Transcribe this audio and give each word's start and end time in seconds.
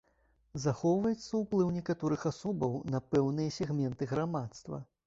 Захоўваецца 0.63 1.41
ўплыў 1.43 1.69
некаторых 1.77 2.27
асобаў 2.33 2.77
на 2.95 3.07
пэўныя 3.13 3.57
сегменты 3.61 4.15
грамадства. 4.17 4.87